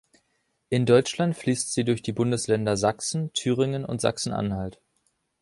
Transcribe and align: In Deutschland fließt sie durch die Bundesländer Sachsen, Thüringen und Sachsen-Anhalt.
In 0.69 0.87
Deutschland 0.87 1.37
fließt 1.37 1.73
sie 1.75 1.83
durch 1.83 2.01
die 2.01 2.11
Bundesländer 2.11 2.75
Sachsen, 2.75 3.31
Thüringen 3.33 3.85
und 3.85 4.01
Sachsen-Anhalt. 4.01 4.81